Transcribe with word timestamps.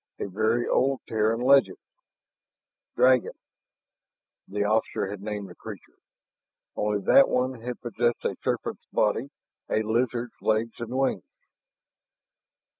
A 0.17 0.25
very 0.27 0.67
old 0.67 1.01
Terran 1.07 1.41
legend 1.41 1.77
"Dragon," 2.95 3.33
the 4.47 4.63
officer 4.63 5.11
had 5.11 5.21
named 5.21 5.47
the 5.47 5.53
creature. 5.53 5.99
Only 6.75 7.01
that 7.01 7.29
one 7.29 7.61
had 7.61 7.79
possessed 7.81 8.25
a 8.25 8.35
serpent's 8.41 8.87
body, 8.91 9.29
a 9.69 9.83
lizard's 9.83 10.33
legs 10.41 10.79
and 10.79 10.89
wings. 10.97 11.23